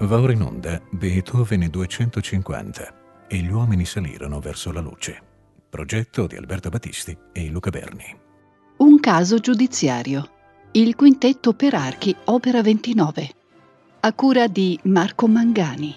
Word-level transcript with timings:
Va 0.00 0.18
ora 0.18 0.32
in 0.32 0.40
onda 0.40 0.80
Beethoven 0.90 1.68
250 1.68 3.26
e 3.28 3.36
gli 3.36 3.50
uomini 3.50 3.84
salirono 3.84 4.40
verso 4.40 4.72
la 4.72 4.80
luce. 4.80 5.20
Progetto 5.68 6.26
di 6.26 6.36
Alberto 6.36 6.70
Battisti 6.70 7.14
e 7.32 7.48
Luca 7.50 7.68
Berni. 7.68 8.16
Un 8.78 8.98
caso 8.98 9.40
giudiziario. 9.40 10.26
Il 10.72 10.96
quintetto 10.96 11.52
per 11.52 11.74
archi, 11.74 12.16
opera 12.24 12.62
29. 12.62 13.30
A 14.00 14.12
cura 14.14 14.46
di 14.46 14.78
Marco 14.84 15.28
Mangani. 15.28 15.94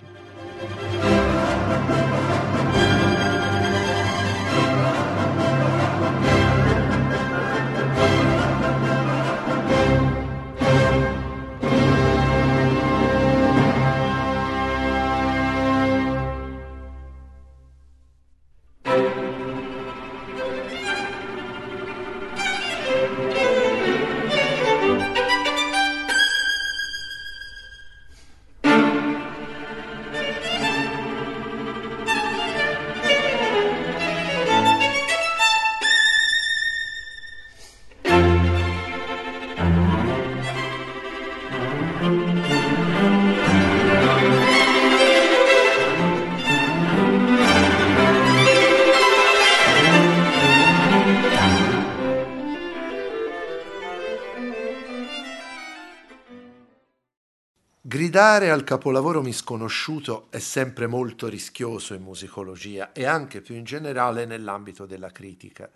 Gridare 58.14 58.52
al 58.52 58.64
capolavoro 58.64 59.24
misconosciuto 59.24 60.28
è 60.30 60.38
sempre 60.38 60.86
molto 60.86 61.28
rischioso 61.28 61.96
in 61.96 62.04
musicologia 62.04 62.92
e 62.92 63.06
anche 63.06 63.42
più 63.42 63.56
in 63.56 63.64
generale 63.64 64.26
nell'ambito 64.26 64.86
della 64.86 65.10
critica. 65.10 65.68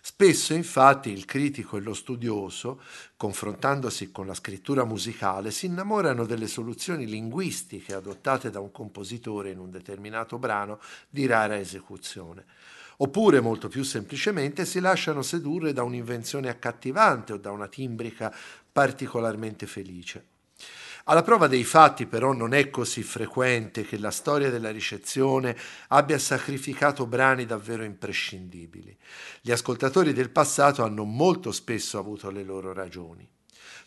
Spesso 0.00 0.52
infatti 0.52 1.12
il 1.12 1.26
critico 1.26 1.76
e 1.76 1.80
lo 1.80 1.94
studioso, 1.94 2.82
confrontandosi 3.16 4.10
con 4.10 4.26
la 4.26 4.34
scrittura 4.34 4.84
musicale, 4.84 5.52
si 5.52 5.66
innamorano 5.66 6.26
delle 6.26 6.48
soluzioni 6.48 7.06
linguistiche 7.06 7.94
adottate 7.94 8.50
da 8.50 8.58
un 8.58 8.72
compositore 8.72 9.50
in 9.50 9.60
un 9.60 9.70
determinato 9.70 10.38
brano 10.38 10.80
di 11.08 11.24
rara 11.26 11.56
esecuzione. 11.56 12.46
Oppure, 12.96 13.38
molto 13.38 13.68
più 13.68 13.84
semplicemente, 13.84 14.66
si 14.66 14.80
lasciano 14.80 15.22
sedurre 15.22 15.72
da 15.72 15.84
un'invenzione 15.84 16.48
accattivante 16.48 17.34
o 17.34 17.36
da 17.36 17.52
una 17.52 17.68
timbrica 17.68 18.34
particolarmente 18.72 19.68
felice. 19.68 20.38
Alla 21.10 21.22
prova 21.22 21.48
dei 21.48 21.64
fatti 21.64 22.06
però 22.06 22.32
non 22.32 22.54
è 22.54 22.70
così 22.70 23.02
frequente 23.02 23.82
che 23.82 23.98
la 23.98 24.12
storia 24.12 24.48
della 24.48 24.70
ricezione 24.70 25.56
abbia 25.88 26.20
sacrificato 26.20 27.04
brani 27.04 27.46
davvero 27.46 27.82
imprescindibili. 27.82 28.96
Gli 29.40 29.50
ascoltatori 29.50 30.12
del 30.12 30.30
passato 30.30 30.84
hanno 30.84 31.02
molto 31.02 31.50
spesso 31.50 31.98
avuto 31.98 32.30
le 32.30 32.44
loro 32.44 32.72
ragioni. 32.72 33.28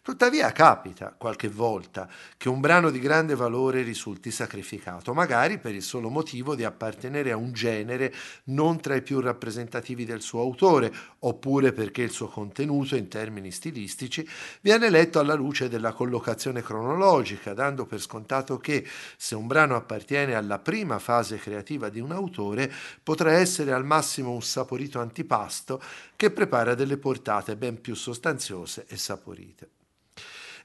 Tuttavia 0.04 0.52
capita 0.52 1.16
qualche 1.18 1.48
volta 1.48 2.10
che 2.36 2.50
un 2.50 2.60
brano 2.60 2.90
di 2.90 3.00
grande 3.00 3.36
valore 3.36 3.84
risulti 3.84 4.32
sacrificato, 4.32 5.14
magari 5.14 5.60
per 5.60 5.74
il 5.74 5.82
solo 5.82 6.10
motivo 6.10 6.56
di 6.56 6.66
appartenere 6.66 7.32
a 7.32 7.38
un 7.38 7.54
genere 7.54 8.14
non 8.48 8.82
tra 8.82 8.96
i 8.96 9.02
più 9.02 9.22
rappresentativi 9.22 10.04
del 10.04 10.20
suo 10.20 10.42
autore, 10.42 10.94
oppure 11.20 11.72
perché 11.72 12.02
il 12.02 12.12
suo 12.12 12.28
contenuto 12.28 12.98
in 12.98 13.08
termini 13.08 13.50
stilistici 13.50 14.28
viene 14.60 14.90
letto 14.90 15.20
alla 15.20 15.36
luce 15.36 15.70
della 15.70 15.94
collocazione 15.94 16.62
cronologica, 16.62 17.54
dando 17.54 17.86
per 17.86 18.02
scontato 18.02 18.58
che 18.58 18.86
se 19.16 19.36
un 19.36 19.48
brano 19.48 19.78
appartiene 19.78 20.36
alla 20.36 20.60
prima 20.60 21.00
fase 21.00 21.38
creativa 21.38 21.88
di 21.88 22.02
un 22.02 22.12
autore, 22.12 22.70
potrà 23.02 23.32
essere 23.32 23.72
al 23.72 23.86
massimo 23.86 24.32
un 24.32 24.44
saporito 24.44 25.00
antipasto 25.00 25.82
che 26.18 26.30
prepara 26.30 26.74
delle 26.76 26.98
portate 26.98 27.56
ben 27.56 27.80
più 27.80 27.96
sostanziose 27.96 28.84
e 28.90 28.98
saporite. 28.98 29.73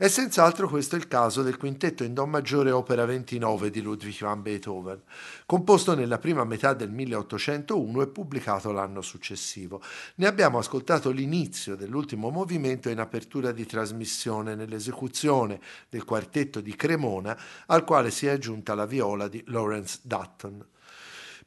E 0.01 0.09
senz'altro 0.09 0.69
questo 0.69 0.95
è 0.95 0.99
il 0.99 1.09
caso 1.09 1.43
del 1.43 1.57
quintetto 1.57 2.05
in 2.05 2.15
Do 2.15 2.25
maggiore 2.25 2.71
opera 2.71 3.05
29 3.05 3.69
di 3.69 3.83
Ludwig 3.83 4.21
van 4.21 4.43
Beethoven, 4.43 5.03
composto 5.45 5.97
nella 5.97 6.19
prima 6.19 6.45
metà 6.45 6.73
del 6.73 6.93
1801 6.93 8.03
e 8.03 8.07
pubblicato 8.07 8.71
l'anno 8.71 9.03
successivo. 9.03 9.83
Ne 10.15 10.29
abbiamo 10.29 10.59
ascoltato 10.59 11.11
l'inizio 11.11 11.75
dell'ultimo 11.75 12.31
movimento 12.31 12.89
in 12.89 13.01
apertura 13.01 13.51
di 13.51 13.67
trasmissione 13.67 14.55
nell'esecuzione 14.55 15.59
del 15.89 16.05
quartetto 16.05 16.61
di 16.61 16.77
Cremona, 16.77 17.37
al 17.67 17.83
quale 17.83 18.13
si 18.13 18.29
è 18.29 18.31
aggiunta 18.31 18.77
la 18.77 18.87
viola 18.87 19.27
di 19.27 19.43
Lawrence 19.47 19.99
Dutton. 20.03 20.65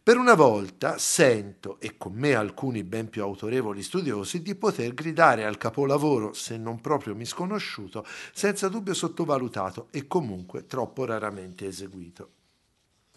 Per 0.04 0.18
una 0.18 0.34
volta 0.34 0.98
sento, 0.98 1.80
e 1.80 1.96
con 1.96 2.14
me 2.14 2.34
alcuni 2.34 2.84
ben 2.84 3.08
più 3.08 3.22
autorevoli 3.22 3.84
studiosi, 3.84 4.42
di 4.42 4.56
poter 4.56 4.96
gridare 4.96 5.46
al 5.46 5.60
capolavoro, 5.60 6.34
se 6.34 6.58
non 6.58 6.82
proprio 6.82 7.14
misconosciuto, 7.14 8.04
senza 8.34 8.68
dubbio 8.68 8.96
sottovalutato 8.96 9.90
e 9.92 10.08
comunque 10.08 10.66
troppo 10.66 11.06
raramente 11.06 11.68
eseguito. 11.68 12.32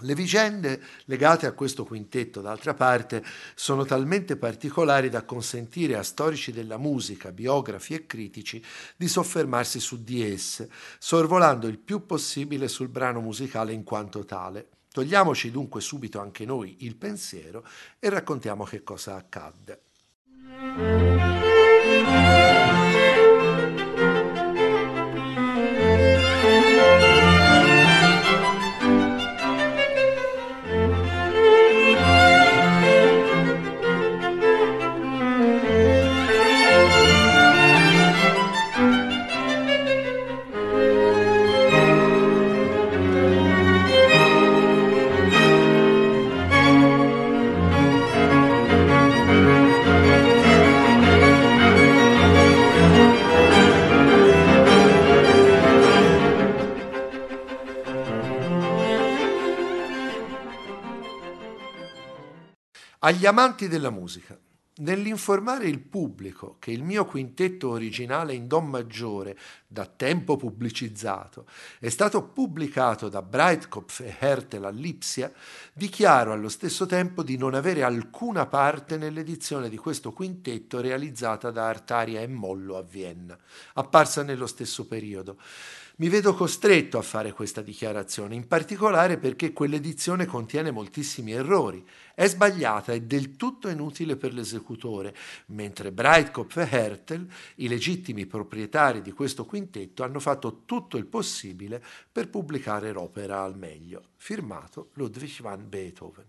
Le 0.00 0.14
vicende 0.14 0.82
legate 1.06 1.46
a 1.46 1.52
questo 1.52 1.86
quintetto, 1.86 2.42
d'altra 2.42 2.74
parte, 2.74 3.24
sono 3.54 3.86
talmente 3.86 4.36
particolari 4.36 5.08
da 5.08 5.22
consentire 5.22 5.96
a 5.96 6.02
storici 6.02 6.52
della 6.52 6.76
musica, 6.76 7.32
biografi 7.32 7.94
e 7.94 8.04
critici 8.04 8.62
di 8.94 9.08
soffermarsi 9.08 9.80
su 9.80 10.04
di 10.04 10.22
esse, 10.22 10.70
sorvolando 10.98 11.66
il 11.66 11.78
più 11.78 12.04
possibile 12.04 12.68
sul 12.68 12.88
brano 12.88 13.22
musicale 13.22 13.72
in 13.72 13.84
quanto 13.84 14.26
tale. 14.26 14.68
Togliamoci 14.94 15.50
dunque 15.50 15.80
subito 15.80 16.20
anche 16.20 16.44
noi 16.44 16.84
il 16.84 16.94
pensiero 16.94 17.66
e 17.98 18.08
raccontiamo 18.10 18.62
che 18.62 18.84
cosa 18.84 19.16
accadde. 19.16 21.13
Agli 63.06 63.26
amanti 63.26 63.68
della 63.68 63.90
musica, 63.90 64.34
nell'informare 64.76 65.66
il 65.66 65.78
pubblico 65.80 66.56
che 66.58 66.70
il 66.70 66.82
mio 66.82 67.04
quintetto 67.04 67.68
originale 67.68 68.32
in 68.32 68.46
Do 68.46 68.62
maggiore, 68.62 69.36
da 69.66 69.84
tempo 69.84 70.38
pubblicizzato, 70.38 71.44
è 71.78 71.90
stato 71.90 72.22
pubblicato 72.22 73.10
da 73.10 73.20
Breitkopf 73.20 74.00
e 74.00 74.16
Hertel 74.18 74.64
a 74.64 74.70
Lipsia, 74.70 75.30
dichiaro 75.74 76.32
allo 76.32 76.48
stesso 76.48 76.86
tempo 76.86 77.22
di 77.22 77.36
non 77.36 77.52
avere 77.52 77.82
alcuna 77.82 78.46
parte 78.46 78.96
nell'edizione 78.96 79.68
di 79.68 79.76
questo 79.76 80.12
quintetto 80.12 80.80
realizzata 80.80 81.50
da 81.50 81.68
Artaria 81.68 82.22
e 82.22 82.26
Mollo 82.26 82.78
a 82.78 82.82
Vienna, 82.82 83.38
apparsa 83.74 84.22
nello 84.22 84.46
stesso 84.46 84.86
periodo. 84.86 85.36
Mi 85.96 86.08
vedo 86.08 86.34
costretto 86.34 86.98
a 86.98 87.02
fare 87.02 87.30
questa 87.30 87.62
dichiarazione, 87.62 88.34
in 88.34 88.48
particolare 88.48 89.16
perché 89.16 89.52
quell'edizione 89.52 90.26
contiene 90.26 90.72
moltissimi 90.72 91.30
errori, 91.30 91.86
è 92.16 92.26
sbagliata 92.26 92.92
e 92.92 93.02
del 93.02 93.36
tutto 93.36 93.68
inutile 93.68 94.16
per 94.16 94.34
l'esecutore, 94.34 95.14
mentre 95.46 95.92
Breitkopf 95.92 96.56
e 96.56 96.68
Hertel, 96.68 97.30
i 97.56 97.68
legittimi 97.68 98.26
proprietari 98.26 99.02
di 99.02 99.12
questo 99.12 99.44
quintetto, 99.44 100.02
hanno 100.02 100.18
fatto 100.18 100.62
tutto 100.64 100.96
il 100.96 101.06
possibile 101.06 101.80
per 102.10 102.28
pubblicare 102.28 102.90
l'opera 102.90 103.44
al 103.44 103.56
meglio. 103.56 104.02
Firmato 104.16 104.88
Ludwig 104.94 105.42
van 105.42 105.68
Beethoven. 105.68 106.24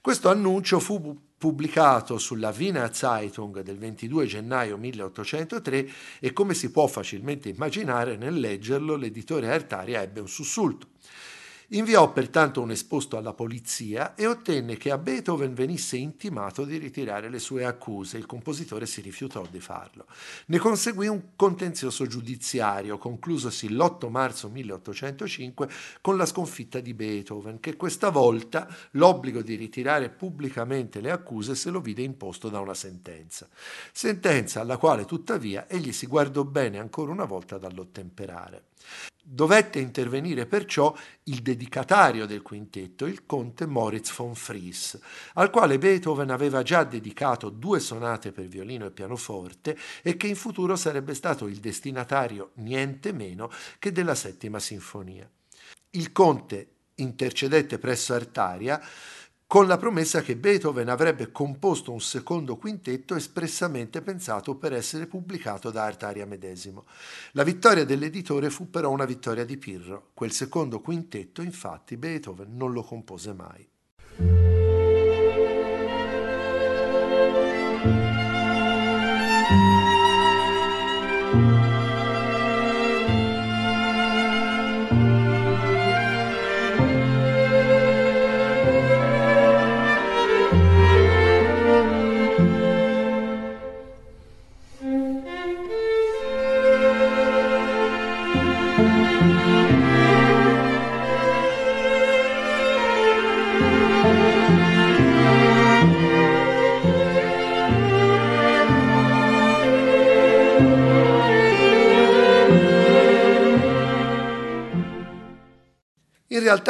Questo 0.00 0.28
annuncio 0.28 0.80
fu 0.80 1.16
pubblicato 1.38 2.18
sulla 2.18 2.54
Wiener 2.56 2.94
Zeitung 2.94 3.60
del 3.60 3.76
22 3.78 4.26
gennaio 4.26 4.78
1803 4.78 5.88
e 6.20 6.32
come 6.32 6.54
si 6.54 6.70
può 6.70 6.86
facilmente 6.86 7.50
immaginare 7.50 8.16
nel 8.16 8.38
leggerlo 8.38 8.96
l'editore 8.96 9.52
Artaria 9.52 10.00
ebbe 10.00 10.20
un 10.20 10.28
sussulto. 10.28 10.88
Inviò 11.70 12.12
pertanto 12.12 12.60
un 12.60 12.70
esposto 12.70 13.16
alla 13.16 13.32
polizia 13.32 14.14
e 14.14 14.24
ottenne 14.28 14.76
che 14.76 14.92
a 14.92 14.98
Beethoven 14.98 15.52
venisse 15.52 15.96
intimato 15.96 16.64
di 16.64 16.76
ritirare 16.76 17.28
le 17.28 17.40
sue 17.40 17.64
accuse. 17.64 18.18
Il 18.18 18.26
compositore 18.26 18.86
si 18.86 19.00
rifiutò 19.00 19.44
di 19.50 19.58
farlo. 19.58 20.06
Ne 20.46 20.58
conseguì 20.58 21.08
un 21.08 21.30
contenzioso 21.34 22.06
giudiziario, 22.06 22.98
conclusosi 22.98 23.68
l'8 23.70 24.08
marzo 24.10 24.48
1805 24.48 25.68
con 26.00 26.16
la 26.16 26.24
sconfitta 26.24 26.78
di 26.78 26.94
Beethoven, 26.94 27.58
che 27.58 27.74
questa 27.74 28.10
volta 28.10 28.68
l'obbligo 28.92 29.42
di 29.42 29.56
ritirare 29.56 30.08
pubblicamente 30.08 31.00
le 31.00 31.10
accuse 31.10 31.56
se 31.56 31.70
lo 31.70 31.80
vide 31.80 32.02
imposto 32.02 32.48
da 32.48 32.60
una 32.60 32.74
sentenza. 32.74 33.48
Sentenza 33.90 34.60
alla 34.60 34.76
quale 34.76 35.04
tuttavia 35.04 35.66
egli 35.68 35.90
si 35.90 36.06
guardò 36.06 36.44
bene 36.44 36.78
ancora 36.78 37.10
una 37.10 37.24
volta 37.24 37.58
dall'ottemperare. 37.58 38.66
Dovette 39.28 39.80
intervenire 39.80 40.46
perciò 40.46 40.96
il 41.24 41.42
dedicatario 41.42 42.26
del 42.26 42.42
quintetto, 42.42 43.06
il 43.06 43.26
conte 43.26 43.66
Moritz 43.66 44.14
von 44.14 44.36
Fries, 44.36 44.96
al 45.34 45.50
quale 45.50 45.78
Beethoven 45.78 46.30
aveva 46.30 46.62
già 46.62 46.84
dedicato 46.84 47.50
due 47.50 47.80
sonate 47.80 48.30
per 48.30 48.44
violino 48.44 48.86
e 48.86 48.92
pianoforte 48.92 49.76
e 50.02 50.16
che 50.16 50.28
in 50.28 50.36
futuro 50.36 50.76
sarebbe 50.76 51.12
stato 51.12 51.48
il 51.48 51.56
destinatario 51.56 52.52
niente 52.58 53.12
meno 53.12 53.50
che 53.80 53.90
della 53.90 54.14
settima 54.14 54.60
sinfonia. 54.60 55.28
Il 55.90 56.12
conte 56.12 56.68
intercedette 56.94 57.78
presso 57.78 58.14
Artaria 58.14 58.80
con 59.48 59.68
la 59.68 59.76
promessa 59.76 60.22
che 60.22 60.36
Beethoven 60.36 60.88
avrebbe 60.88 61.30
composto 61.30 61.92
un 61.92 62.00
secondo 62.00 62.56
quintetto 62.56 63.14
espressamente 63.14 64.02
pensato 64.02 64.56
per 64.56 64.72
essere 64.72 65.06
pubblicato 65.06 65.70
da 65.70 65.84
Artaria 65.84 66.26
medesimo. 66.26 66.84
La 67.32 67.44
vittoria 67.44 67.84
dell'editore 67.84 68.50
fu 68.50 68.70
però 68.70 68.90
una 68.90 69.04
vittoria 69.04 69.44
di 69.44 69.56
Pirro. 69.56 70.10
Quel 70.14 70.32
secondo 70.32 70.80
quintetto, 70.80 71.42
infatti, 71.42 71.96
Beethoven 71.96 72.56
non 72.56 72.72
lo 72.72 72.82
compose 72.82 73.32
mai. 73.32 74.55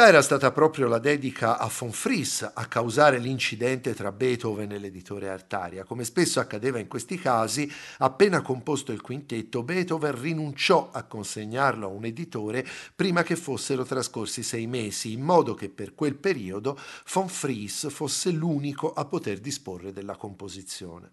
Realtà 0.07 0.17
era 0.17 0.21
stata 0.21 0.51
proprio 0.51 0.87
la 0.87 0.99
dedica 0.99 1.57
a 1.57 1.69
von 1.75 1.91
Fries 1.91 2.49
a 2.53 2.65
causare 2.67 3.19
l'incidente 3.19 3.93
tra 3.93 4.11
Beethoven 4.11 4.71
e 4.71 4.77
l'editore 4.77 5.29
Artaria. 5.29 5.83
Come 5.83 6.03
spesso 6.03 6.39
accadeva 6.39 6.79
in 6.79 6.87
questi 6.87 7.17
casi, 7.17 7.69
appena 7.99 8.41
composto 8.41 8.91
il 8.91 9.01
quintetto, 9.01 9.63
Beethoven 9.63 10.19
rinunciò 10.19 10.89
a 10.91 11.03
consegnarlo 11.03 11.87
a 11.87 11.89
un 11.89 12.05
editore 12.05 12.65
prima 12.95 13.23
che 13.23 13.35
fossero 13.35 13.83
trascorsi 13.83 14.43
sei 14.43 14.67
mesi, 14.67 15.11
in 15.11 15.21
modo 15.21 15.53
che 15.53 15.69
per 15.69 15.93
quel 15.93 16.15
periodo 16.15 16.79
von 17.11 17.27
Fries 17.27 17.89
fosse 17.89 18.31
l'unico 18.31 18.93
a 18.93 19.05
poter 19.05 19.39
disporre 19.39 19.91
della 19.91 20.15
composizione. 20.15 21.11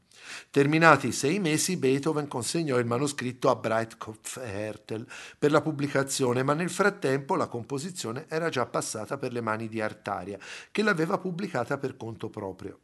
Terminati 0.50 1.08
i 1.08 1.12
sei 1.12 1.38
mesi, 1.38 1.76
Beethoven 1.76 2.28
consegnò 2.28 2.78
il 2.78 2.86
manoscritto 2.86 3.50
a 3.50 3.56
Breitkopf 3.56 4.36
Hertel 4.36 5.06
per 5.38 5.50
la 5.50 5.60
pubblicazione, 5.60 6.42
ma 6.42 6.54
nel 6.54 6.70
frattempo 6.70 7.36
la 7.36 7.48
composizione 7.48 8.26
era 8.28 8.48
già 8.48 8.66
passata 8.66 9.18
per 9.18 9.32
le 9.32 9.40
mani 9.40 9.68
di 9.68 9.80
Artaria, 9.80 10.38
che 10.70 10.82
l'aveva 10.82 11.18
pubblicata 11.18 11.78
per 11.78 11.96
conto 11.96 12.30
proprio. 12.30 12.78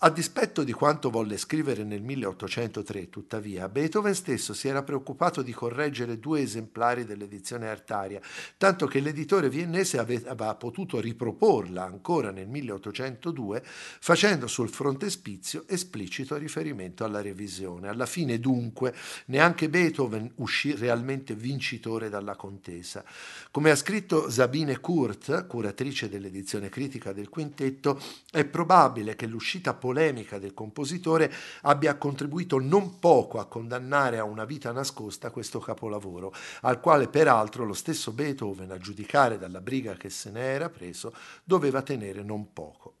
A 0.00 0.10
dispetto 0.10 0.62
di 0.62 0.70
quanto 0.70 1.10
volle 1.10 1.36
scrivere 1.36 1.82
nel 1.82 2.02
1803, 2.02 3.10
tuttavia, 3.10 3.68
Beethoven 3.68 4.14
stesso 4.14 4.54
si 4.54 4.68
era 4.68 4.84
preoccupato 4.84 5.42
di 5.42 5.50
correggere 5.52 6.20
due 6.20 6.40
esemplari 6.40 7.04
dell'edizione 7.04 7.68
Artaria, 7.68 8.20
tanto 8.56 8.86
che 8.86 9.00
l'editore 9.00 9.48
viennese 9.48 9.98
aveva 9.98 10.54
potuto 10.54 11.00
riproporla 11.00 11.82
ancora 11.82 12.30
nel 12.30 12.46
1802, 12.46 13.60
facendo 13.64 14.46
sul 14.46 14.68
frontespizio 14.68 15.64
esplicito 15.66 16.36
riferimento 16.36 17.02
alla 17.02 17.20
revisione. 17.20 17.88
Alla 17.88 18.06
fine, 18.06 18.38
dunque, 18.38 18.94
neanche 19.24 19.68
Beethoven 19.68 20.30
uscì 20.36 20.76
realmente 20.76 21.34
vincitore 21.34 22.08
dalla 22.08 22.36
contesa. 22.36 23.04
Come 23.50 23.72
ha 23.72 23.76
scritto 23.76 24.30
Sabine 24.30 24.78
Kurt, 24.78 25.48
curatrice 25.48 26.08
dell'edizione 26.08 26.68
critica 26.68 27.12
del 27.12 27.28
quintetto, 27.28 28.00
è 28.30 28.44
probabile 28.44 29.16
che 29.16 29.26
l'uscita 29.26 29.74
polemica 29.88 30.38
del 30.38 30.52
compositore 30.52 31.32
abbia 31.62 31.96
contribuito 31.96 32.58
non 32.58 32.98
poco 32.98 33.38
a 33.38 33.46
condannare 33.46 34.18
a 34.18 34.24
una 34.24 34.44
vita 34.44 34.70
nascosta 34.70 35.30
questo 35.30 35.60
capolavoro, 35.60 36.34
al 36.60 36.78
quale 36.78 37.08
peraltro 37.08 37.64
lo 37.64 37.72
stesso 37.72 38.12
Beethoven, 38.12 38.70
a 38.70 38.76
giudicare 38.76 39.38
dalla 39.38 39.62
briga 39.62 39.94
che 39.94 40.10
se 40.10 40.30
ne 40.30 40.40
era 40.40 40.68
preso, 40.68 41.14
doveva 41.42 41.80
tenere 41.80 42.22
non 42.22 42.52
poco. 42.52 42.97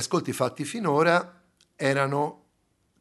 Ascolti 0.00 0.32
fatti 0.32 0.64
finora 0.64 1.42
erano 1.76 2.46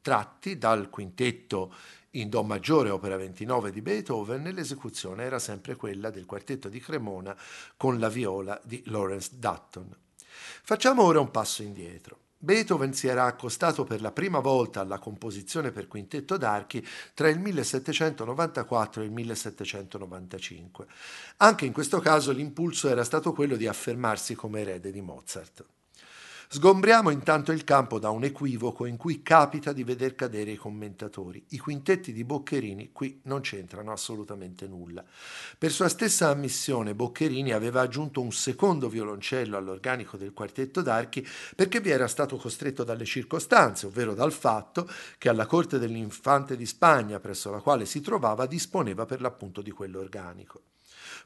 tratti 0.01 0.57
dal 0.57 0.89
quintetto 0.89 1.73
in 2.11 2.29
Do 2.29 2.43
maggiore, 2.43 2.89
opera 2.89 3.17
29 3.17 3.71
di 3.71 3.81
Beethoven, 3.81 4.47
e 4.47 4.51
l'esecuzione 4.51 5.23
era 5.23 5.39
sempre 5.39 5.75
quella 5.75 6.09
del 6.09 6.25
quartetto 6.25 6.69
di 6.69 6.79
Cremona 6.79 7.35
con 7.77 7.99
la 7.99 8.09
viola 8.09 8.59
di 8.63 8.81
Lawrence 8.85 9.31
Dutton. 9.33 9.95
Facciamo 10.63 11.03
ora 11.03 11.19
un 11.19 11.31
passo 11.31 11.61
indietro. 11.61 12.17
Beethoven 12.41 12.93
si 12.93 13.07
era 13.07 13.25
accostato 13.25 13.83
per 13.83 13.99
la 13.99 14.13
prima 14.13 14.39
volta 14.39 14.79
alla 14.79 14.97
composizione 14.97 15.71
per 15.71 15.89
quintetto 15.89 16.37
d'archi 16.37 16.85
tra 17.13 17.27
il 17.27 17.37
1794 17.37 19.01
e 19.01 19.05
il 19.05 19.11
1795. 19.11 20.87
Anche 21.37 21.65
in 21.65 21.73
questo 21.73 21.99
caso 21.99 22.31
l'impulso 22.31 22.87
era 22.87 23.03
stato 23.03 23.33
quello 23.33 23.57
di 23.57 23.67
affermarsi 23.67 24.35
come 24.35 24.61
erede 24.61 24.89
di 24.89 25.01
Mozart. 25.01 25.65
Sgombriamo 26.51 27.11
intanto 27.11 27.51
il 27.51 27.63
campo 27.63 27.99
da 27.99 28.09
un 28.09 28.23
equivoco 28.23 28.87
in 28.87 28.97
cui 28.97 29.21
capita 29.21 29.71
di 29.71 29.83
veder 29.83 30.15
cadere 30.15 30.49
i 30.49 30.55
commentatori. 30.55 31.45
I 31.49 31.59
quintetti 31.59 32.11
di 32.11 32.23
Boccherini 32.23 32.89
qui 32.91 33.21
non 33.25 33.41
c'entrano 33.41 33.91
assolutamente 33.91 34.65
nulla. 34.65 35.05
Per 35.59 35.71
sua 35.71 35.89
stessa 35.89 36.29
ammissione, 36.29 36.95
Boccherini 36.95 37.51
aveva 37.51 37.81
aggiunto 37.81 38.19
un 38.19 38.31
secondo 38.31 38.89
violoncello 38.89 39.57
all'organico 39.57 40.17
del 40.17 40.33
quartetto 40.33 40.81
d'archi 40.81 41.23
perché 41.55 41.81
vi 41.81 41.91
era 41.91 42.07
stato 42.07 42.37
costretto 42.37 42.83
dalle 42.83 43.05
circostanze, 43.05 43.85
ovvero 43.85 44.15
dal 44.15 44.33
fatto 44.33 44.89
che 45.19 45.29
alla 45.29 45.45
corte 45.45 45.77
dell'infante 45.77 46.57
di 46.57 46.65
Spagna, 46.65 47.19
presso 47.19 47.51
la 47.51 47.59
quale 47.59 47.85
si 47.85 48.01
trovava, 48.01 48.47
disponeva 48.47 49.05
per 49.05 49.21
l'appunto 49.21 49.61
di 49.61 49.69
quell'organico. 49.69 50.61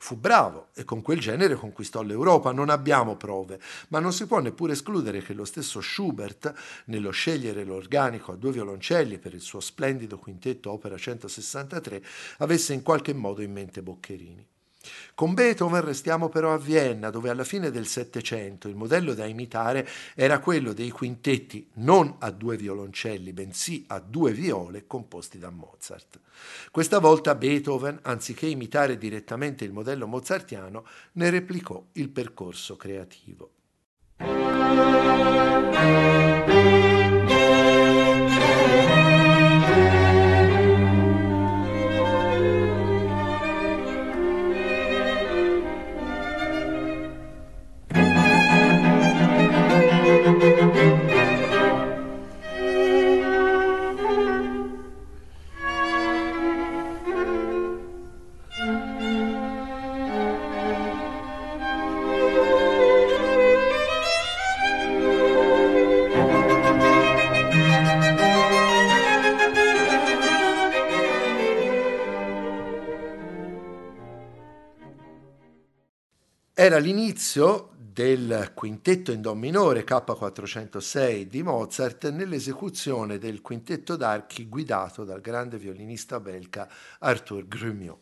Fu 0.04 0.18
bravo 0.18 0.68
e 0.74 0.84
con 0.84 1.02
quel 1.02 1.18
genere 1.18 1.56
conquistò 1.56 2.02
l'Europa. 2.02 2.52
Non 2.52 2.68
abbiamo 2.68 3.16
prove, 3.16 3.58
ma 3.88 4.00
non 4.00 4.12
si 4.12 4.28
può 4.28 4.40
neppure 4.40 4.74
escludere 4.74 5.22
che 5.22 5.34
lo 5.34 5.46
stesso 5.46 5.80
Schubert, 5.80 6.54
nello 6.88 7.12
scegliere 7.12 7.64
l'organico 7.64 8.34
a 8.34 8.36
due 8.36 8.52
violoncelli 8.52 9.18
per 9.18 9.34
il 9.34 9.40
suo 9.40 9.62
splendido 9.62 10.18
quintetto 10.18 10.72
opera 10.72 10.98
163, 10.98 12.04
avesse 12.40 12.74
in 12.74 12.82
qualche 12.82 13.14
modo 13.14 13.42
in 13.42 13.54
mente 13.54 13.82
Boccherini. 13.82 14.46
Con 15.16 15.34
Beethoven 15.34 15.82
restiamo 15.82 16.30
però 16.30 16.54
a 16.54 16.58
Vienna, 16.58 17.10
dove 17.10 17.30
alla 17.30 17.44
fine 17.44 17.72
del 17.72 17.88
Settecento 17.88 18.68
il 18.68 18.76
modello 18.76 19.14
da 19.14 19.26
imitare 19.26 19.88
era 20.16 20.40
quello 20.40 20.74
dei 20.74 20.90
quintetti 20.90 21.70
non 21.76 22.16
a 22.20 22.32
due 22.32 22.58
violoncelli, 22.58 23.34
bensì 23.34 23.86
a 23.88 24.00
due 24.00 24.32
viole 24.32 24.86
composti 24.88 25.40
da 25.40 25.50
Mozart. 25.50 26.20
Questa 26.72 27.00
volta 27.00 27.36
Beethoven, 27.36 28.00
anziché 28.02 28.48
imitare 28.48 28.98
direttamente 28.98 29.64
il 29.64 29.72
modello 29.72 30.08
mozartiano, 30.08 30.86
ne 31.14 31.30
replicò 31.30 31.84
il 31.94 32.10
percorso 32.10 32.76
creativo. 32.76 33.52
L'inizio 77.24 77.70
del 77.78 78.52
quintetto 78.54 79.14
in 79.14 79.22
Do 79.22 79.34
minore 79.34 79.86
K406 79.86 81.22
di 81.22 81.42
Mozart 81.42 82.10
nell'esecuzione 82.10 83.18
del 83.18 83.40
quintetto 83.40 83.96
d'archi 83.96 84.50
guidato 84.50 85.06
dal 85.06 85.22
grande 85.22 85.58
violinista 85.58 86.20
belga 86.20 86.68
Arthur 87.00 87.48
Grumiaux. 87.48 87.98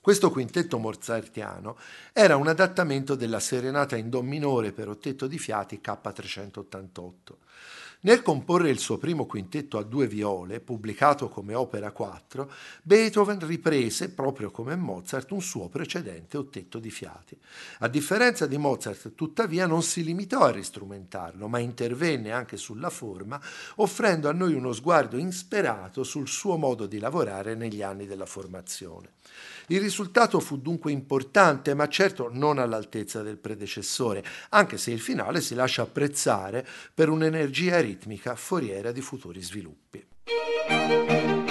Questo 0.00 0.32
quintetto 0.32 0.78
mozartiano 0.78 1.78
era 2.12 2.34
un 2.34 2.48
adattamento 2.48 3.14
della 3.14 3.38
serenata 3.38 3.94
in 3.94 4.10
Do 4.10 4.22
minore 4.22 4.72
per 4.72 4.88
ottetto 4.88 5.28
di 5.28 5.38
fiati 5.38 5.80
K388. 5.80 7.12
Nel 8.04 8.20
comporre 8.20 8.68
il 8.68 8.80
suo 8.80 8.98
primo 8.98 9.26
quintetto 9.26 9.78
a 9.78 9.84
due 9.84 10.08
viole, 10.08 10.58
pubblicato 10.58 11.28
come 11.28 11.54
opera 11.54 11.92
4, 11.92 12.50
Beethoven 12.82 13.38
riprese, 13.46 14.10
proprio 14.10 14.50
come 14.50 14.74
Mozart, 14.74 15.30
un 15.30 15.40
suo 15.40 15.68
precedente 15.68 16.36
ottetto 16.36 16.80
di 16.80 16.90
fiati. 16.90 17.38
A 17.78 17.86
differenza 17.86 18.48
di 18.48 18.58
Mozart, 18.58 19.14
tuttavia, 19.14 19.66
non 19.66 19.84
si 19.84 20.02
limitò 20.02 20.40
a 20.40 20.50
ristrumentarlo, 20.50 21.46
ma 21.46 21.60
intervenne 21.60 22.32
anche 22.32 22.56
sulla 22.56 22.90
forma, 22.90 23.40
offrendo 23.76 24.28
a 24.28 24.32
noi 24.32 24.54
uno 24.54 24.72
sguardo 24.72 25.16
insperato 25.16 26.02
sul 26.02 26.26
suo 26.26 26.56
modo 26.56 26.86
di 26.86 26.98
lavorare 26.98 27.54
negli 27.54 27.82
anni 27.82 28.08
della 28.08 28.26
formazione. 28.26 29.10
Il 29.68 29.80
risultato 29.80 30.40
fu 30.40 30.58
dunque 30.58 30.92
importante, 30.92 31.74
ma 31.74 31.88
certo 31.88 32.28
non 32.32 32.58
all'altezza 32.58 33.22
del 33.22 33.38
predecessore, 33.38 34.24
anche 34.50 34.78
se 34.78 34.90
il 34.90 35.00
finale 35.00 35.40
si 35.40 35.54
lascia 35.54 35.82
apprezzare 35.82 36.66
per 36.94 37.08
un'energia 37.08 37.80
ritmica 37.80 38.34
foriera 38.34 38.92
di 38.92 39.00
futuri 39.00 39.40
sviluppi. 39.40 41.41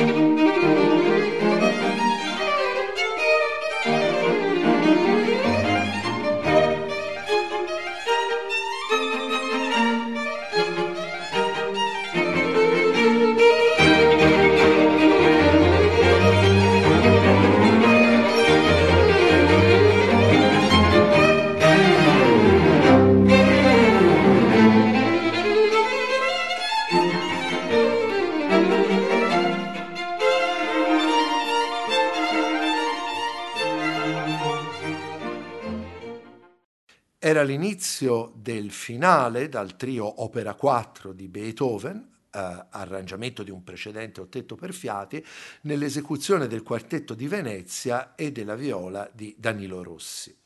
Era 37.32 37.44
l'inizio 37.44 38.34
del 38.36 38.72
finale 38.72 39.48
dal 39.48 39.78
trio 39.78 40.22
Opera 40.22 40.54
4 40.54 41.14
di 41.14 41.30
Beethoven, 41.30 41.96
eh, 42.30 42.66
arrangiamento 42.72 43.42
di 43.42 43.50
un 43.50 43.64
precedente 43.64 44.20
ottetto 44.20 44.56
per 44.56 44.74
fiati, 44.74 45.26
nell'esecuzione 45.62 46.48
del 46.48 46.62
quartetto 46.62 47.14
di 47.14 47.30
Venezia 47.30 48.16
e 48.16 48.34
della 48.34 48.56
viola 48.56 49.10
di 49.14 49.34
Danilo 49.40 49.82
Rossi. 49.82 50.41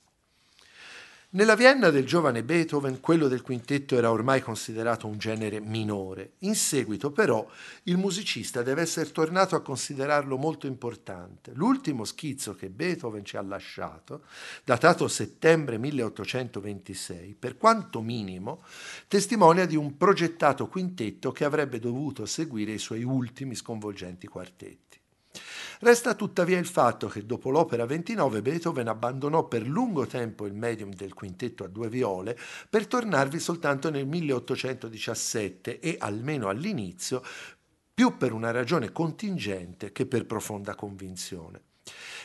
Nella 1.35 1.55
Vienna 1.55 1.89
del 1.89 2.05
giovane 2.05 2.43
Beethoven 2.43 3.01
quello 3.01 3.27
del 3.27 3.41
quintetto 3.41 3.97
era 3.97 4.09
ormai 4.09 4.39
considerato 4.39 5.05
un 5.05 5.17
genere 5.17 5.59
minore. 5.59 6.35
In 6.39 6.55
seguito 6.55 7.11
però 7.11 7.45
il 7.83 7.97
musicista 7.97 8.63
deve 8.63 8.83
essere 8.83 9.11
tornato 9.11 9.57
a 9.57 9.61
considerarlo 9.61 10.37
molto 10.37 10.65
importante. 10.65 11.51
L'ultimo 11.53 12.05
schizzo 12.05 12.55
che 12.55 12.69
Beethoven 12.69 13.25
ci 13.25 13.35
ha 13.35 13.41
lasciato, 13.41 14.21
datato 14.63 15.09
settembre 15.09 15.77
1826, 15.77 17.35
per 17.37 17.57
quanto 17.57 17.99
minimo, 17.99 18.63
testimonia 19.09 19.65
di 19.65 19.75
un 19.75 19.97
progettato 19.97 20.67
quintetto 20.67 21.33
che 21.33 21.43
avrebbe 21.43 21.79
dovuto 21.79 22.25
seguire 22.25 22.71
i 22.71 22.79
suoi 22.79 23.03
ultimi 23.03 23.55
sconvolgenti 23.55 24.25
quartetti. 24.25 25.03
Resta 25.79 26.15
tuttavia 26.15 26.57
il 26.57 26.65
fatto 26.65 27.07
che 27.07 27.25
dopo 27.25 27.49
l'opera 27.49 27.85
29 27.85 28.41
Beethoven 28.41 28.87
abbandonò 28.87 29.47
per 29.47 29.67
lungo 29.67 30.05
tempo 30.05 30.45
il 30.45 30.53
medium 30.53 30.93
del 30.93 31.13
quintetto 31.13 31.63
a 31.63 31.67
due 31.67 31.89
viole 31.89 32.37
per 32.69 32.87
tornarvi 32.87 33.39
soltanto 33.39 33.89
nel 33.89 34.07
1817 34.07 35.79
e, 35.79 35.97
almeno 35.99 36.47
all'inizio, 36.47 37.21
più 37.93 38.17
per 38.17 38.31
una 38.31 38.51
ragione 38.51 38.91
contingente 38.91 39.91
che 39.91 40.05
per 40.05 40.25
profonda 40.25 40.75
convinzione. 40.75 41.61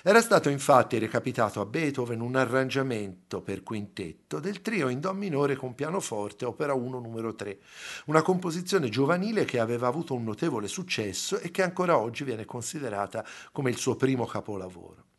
Era 0.02 0.22
stato 0.22 0.48
infatti 0.48 0.98
recapitato 0.98 1.60
a 1.60 1.66
Beethoven 1.66 2.22
un 2.22 2.34
arrangiamento 2.34 3.42
per 3.42 3.62
quintetto 3.62 4.40
del 4.40 4.62
trio 4.62 4.88
in 4.88 4.98
Do 4.98 5.12
minore 5.12 5.56
con 5.56 5.74
pianoforte, 5.74 6.46
opera 6.46 6.72
1 6.72 6.98
numero 7.00 7.34
3, 7.34 7.58
una 8.06 8.22
composizione 8.22 8.88
giovanile 8.88 9.44
che 9.44 9.60
aveva 9.60 9.88
avuto 9.88 10.14
un 10.14 10.24
notevole 10.24 10.68
successo 10.68 11.38
e 11.38 11.50
che 11.50 11.62
ancora 11.62 11.98
oggi 11.98 12.24
viene 12.24 12.46
considerata 12.46 13.22
come 13.52 13.68
il 13.68 13.76
suo 13.76 13.96
primo 13.96 14.24
capolavoro. 14.24 15.09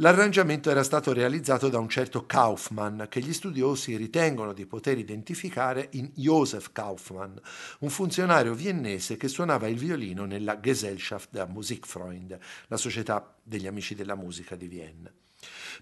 L'arrangiamento 0.00 0.70
era 0.70 0.82
stato 0.82 1.12
realizzato 1.12 1.68
da 1.68 1.78
un 1.78 1.90
certo 1.90 2.24
Kaufmann, 2.24 3.02
che 3.10 3.20
gli 3.20 3.34
studiosi 3.34 3.96
ritengono 3.96 4.54
di 4.54 4.64
poter 4.64 4.96
identificare 4.96 5.90
in 5.92 6.10
Josef 6.14 6.72
Kaufmann, 6.72 7.36
un 7.80 7.90
funzionario 7.90 8.54
viennese 8.54 9.18
che 9.18 9.28
suonava 9.28 9.68
il 9.68 9.76
violino 9.76 10.24
nella 10.24 10.58
Gesellschaft 10.58 11.28
der 11.32 11.48
Musikfreunde, 11.48 12.40
la 12.68 12.78
società 12.78 13.36
degli 13.42 13.66
amici 13.66 13.94
della 13.94 14.14
musica 14.14 14.56
di 14.56 14.68
Vienna. 14.68 15.12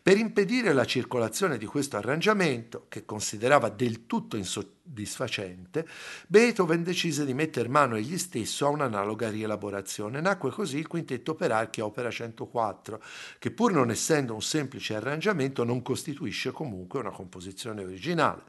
Per 0.00 0.16
impedire 0.16 0.72
la 0.72 0.84
circolazione 0.84 1.58
di 1.58 1.66
questo 1.66 1.96
arrangiamento, 1.96 2.86
che 2.88 3.04
considerava 3.04 3.68
del 3.68 4.06
tutto 4.06 4.36
insoddisfacente, 4.36 5.86
Beethoven 6.28 6.84
decise 6.84 7.24
di 7.24 7.34
metter 7.34 7.68
mano 7.68 7.96
egli 7.96 8.16
stesso 8.16 8.66
a 8.66 8.70
un'analoga 8.70 9.28
rielaborazione. 9.28 10.20
Nacque 10.20 10.50
così 10.50 10.78
il 10.78 10.86
quintetto 10.86 11.34
per 11.34 11.50
archi 11.50 11.80
opera 11.80 12.10
104, 12.10 13.02
che 13.38 13.50
pur 13.50 13.72
non 13.72 13.90
essendo 13.90 14.32
un 14.32 14.42
semplice 14.42 14.94
arrangiamento 14.94 15.64
non 15.64 15.82
costituisce 15.82 16.52
comunque 16.52 17.00
una 17.00 17.10
composizione 17.10 17.82
originale. 17.82 18.44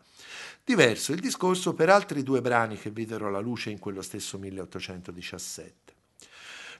Diverso 0.64 1.12
il 1.12 1.20
discorso 1.20 1.74
per 1.74 1.90
altri 1.90 2.22
due 2.22 2.42
brani 2.42 2.78
che 2.78 2.92
videro 2.92 3.32
la 3.32 3.40
luce 3.40 3.72
in 3.72 3.80
quello 3.80 4.04
stesso 4.04 4.38
1817. 4.38 5.94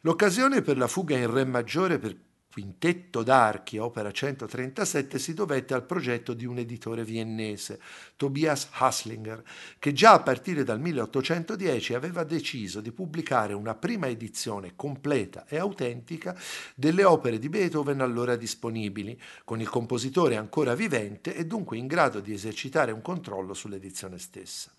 L'occasione 0.02 0.62
per 0.62 0.78
la 0.78 0.88
fuga 0.88 1.18
in 1.18 1.30
Re 1.34 1.44
maggiore 1.44 1.98
per 1.98 2.16
Quintetto 2.52 3.22
d'archi, 3.22 3.78
opera 3.78 4.12
137, 4.12 5.20
si 5.20 5.36
dovette 5.36 5.76
al 5.76 5.86
progetto 5.86 6.34
di 6.34 6.46
un 6.46 6.58
editore 6.58 7.04
viennese, 7.04 7.80
Tobias 8.16 8.70
Haslinger, 8.72 9.44
che 9.78 9.94
già 9.94 10.14
a 10.14 10.22
partire 10.22 10.64
dal 10.64 10.80
1810 10.80 11.94
aveva 11.94 12.24
deciso 12.24 12.82
di 12.82 12.92
pubblicare 12.92 13.54
una 13.54 13.76
prima 13.76 14.08
edizione 14.08 14.74
completa 14.76 15.46
e 15.48 15.60
autentica 15.60 16.36
delle 16.74 17.04
opere 17.04 17.38
di 17.38 17.50
Beethoven 17.50 18.02
allora 18.02 18.36
disponibili, 18.36 19.22
con 19.46 19.62
il 19.62 19.70
compositore 19.70 20.36
ancora 20.36 20.74
vivente 20.74 21.36
e 21.36 21.46
dunque 21.46 21.78
in 21.78 21.86
grado 21.86 22.20
di 22.20 22.34
esercitare 22.34 22.92
un 22.92 23.04
controllo 23.04 23.54
sull'edizione 23.54 24.18
stessa. 24.18 24.72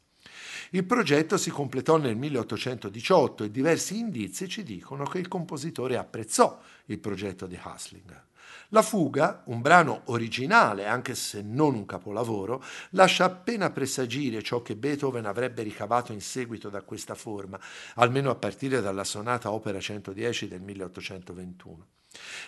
Il 0.71 0.85
progetto 0.85 1.37
si 1.37 1.51
completò 1.51 1.97
nel 1.97 2.17
1818 2.17 3.45
e 3.45 3.51
diversi 3.51 3.99
indizi 3.99 4.49
ci 4.49 4.63
dicono 4.63 5.05
che 5.05 5.19
il 5.19 5.29
compositore 5.29 5.97
apprezzò 5.97 6.61
il 6.87 6.99
progetto 6.99 7.47
di 7.47 7.59
Haslinger. 7.61 8.29
La 8.73 8.83
fuga, 8.83 9.43
un 9.47 9.61
brano 9.61 10.03
originale 10.07 10.87
anche 10.87 11.17
se 11.17 11.43
non 11.43 11.75
un 11.75 11.85
capolavoro, 11.87 12.63
lascia 12.91 13.25
appena 13.25 13.71
presagire 13.71 14.43
ciò 14.43 14.63
che 14.63 14.77
Beethoven 14.77 15.27
avrebbe 15.27 15.63
ricavato 15.63 16.13
in 16.13 16.21
seguito 16.21 16.69
da 16.69 16.83
questa 16.83 17.17
forma, 17.17 17.59
almeno 17.97 18.31
a 18.31 18.37
partire 18.37 18.81
dalla 18.81 19.05
sonata 19.05 19.51
opera 19.51 19.81
110 19.81 20.47
del 20.47 20.61
1821. 20.61 22.00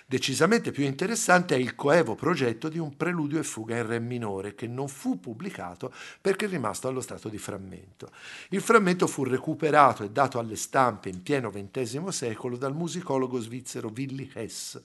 Decisamente 0.06 0.72
più 0.72 0.84
interessante 0.84 1.54
è 1.54 1.58
il 1.58 1.74
coevo 1.74 2.14
progetto 2.14 2.68
di 2.68 2.78
un 2.78 2.96
preludio 2.96 3.38
e 3.38 3.44
fuga 3.44 3.76
in 3.76 3.86
re 3.86 4.00
minore 4.00 4.54
che 4.54 4.66
non 4.66 4.88
fu 4.88 5.20
pubblicato 5.20 5.92
perché 6.20 6.46
è 6.46 6.48
rimasto 6.48 6.88
allo 6.88 7.00
stato 7.00 7.28
di 7.28 7.38
frammento. 7.38 8.10
Il 8.50 8.60
frammento 8.60 9.06
fu 9.06 9.24
recuperato 9.24 10.02
e 10.02 10.10
dato 10.10 10.38
alle 10.38 10.56
stampe 10.56 11.08
in 11.08 11.22
pieno 11.22 11.50
XX 11.50 12.08
secolo 12.08 12.56
dal 12.56 12.74
musicologo 12.74 13.38
svizzero 13.38 13.92
Willy 13.94 14.30
Hess 14.34 14.80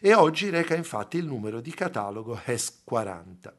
e 0.00 0.14
oggi 0.14 0.48
reca 0.48 0.74
infatti 0.74 1.18
il 1.18 1.26
numero 1.26 1.60
di 1.60 1.72
catalogo 1.74 2.40
Hess 2.44 2.80
40. 2.84 3.54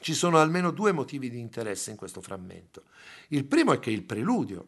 Ci 0.00 0.14
sono 0.14 0.38
almeno 0.38 0.70
due 0.70 0.92
motivi 0.92 1.30
di 1.30 1.40
interesse 1.40 1.90
in 1.90 1.96
questo 1.96 2.20
frammento. 2.20 2.84
Il 3.28 3.44
primo 3.46 3.72
è 3.72 3.78
che 3.78 3.90
il 3.90 4.02
preludio, 4.02 4.66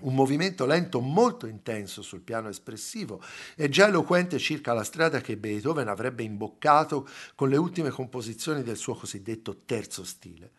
un 0.00 0.14
movimento 0.14 0.66
lento 0.66 1.00
molto 1.00 1.46
intenso 1.46 2.02
sul 2.02 2.20
piano 2.20 2.48
espressivo 2.48 3.22
e 3.56 3.68
già 3.68 3.88
eloquente 3.88 4.38
circa 4.38 4.72
la 4.72 4.84
strada 4.84 5.20
che 5.20 5.36
Beethoven 5.36 5.88
avrebbe 5.88 6.22
imboccato 6.22 7.08
con 7.34 7.48
le 7.48 7.56
ultime 7.56 7.90
composizioni 7.90 8.62
del 8.62 8.76
suo 8.76 8.94
cosiddetto 8.94 9.62
terzo 9.64 10.04
stile. 10.04 10.52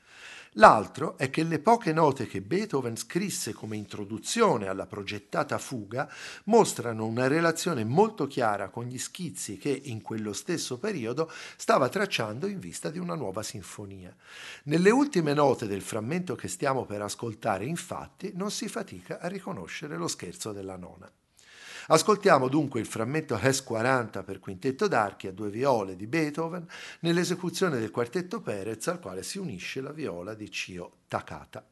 L'altro 0.56 1.18
è 1.18 1.30
che 1.30 1.44
le 1.44 1.60
poche 1.60 1.94
note 1.94 2.28
che 2.28 2.42
Beethoven 2.42 2.98
scrisse 2.98 3.54
come 3.54 3.78
introduzione 3.78 4.68
alla 4.68 4.86
progettata 4.86 5.58
fuga 5.58 6.12
mostrano 6.46 7.06
una 7.06 7.28
relazione 7.28 7.86
molto 7.86 8.28
chiara 8.28 8.68
con 8.68 8.84
gli 8.84 8.98
schizzi 8.98 9.58
che 9.58 9.70
in 9.70 10.02
quello 10.02 10.34
stesso 10.34 10.78
periodo 10.78 11.32
stava 11.56 11.88
tracciando 11.88 12.48
in 12.48 12.60
vista 12.60 12.90
di 12.90 13.00
una 13.00 13.16
nuova 13.16 13.44
sinfonia. 13.44 14.14
Nelle 14.64 14.90
ultime 14.90 15.34
note 15.34 15.68
del 15.68 15.82
frammento 15.82 16.36
che 16.36 16.50
stiamo 16.50 16.84
per 16.84 17.02
ascoltare, 17.02 17.64
infatti, 17.64 18.34
non 18.36 18.52
si 18.52 18.68
fatica 18.68 19.20
a 19.22 19.30
riconoscere 19.30 19.96
lo 19.96 20.10
scherzo 20.10 20.52
della 20.52 20.76
nona. 20.76 21.10
Ascoltiamo 21.88 22.48
dunque 22.48 22.80
il 22.80 22.86
frammento 22.86 23.38
Res 23.38 23.64
40 23.64 24.24
per 24.24 24.40
quintetto 24.40 24.88
d'archi 24.88 25.28
a 25.28 25.32
due 25.32 25.50
viole 25.50 25.96
di 25.96 26.08
Beethoven 26.08 26.66
nell'esecuzione 27.02 27.80
del 27.80 27.92
quartetto 27.92 28.42
Perez 28.42 28.88
al 28.88 29.00
quale 29.00 29.24
si 29.24 29.38
unisce 29.38 29.82
la 29.82 29.92
viola 29.92 30.34
di 30.34 30.50
Cio 30.50 31.00
Takata. 31.08 31.66